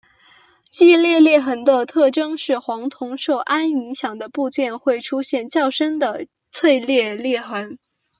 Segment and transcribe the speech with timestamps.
[0.71, 7.77] 季裂裂痕的特征是黄铜受氨影响的部件会出现较深的脆性裂痕。